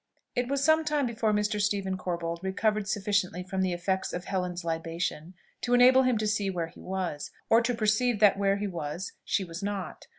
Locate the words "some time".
0.63-1.05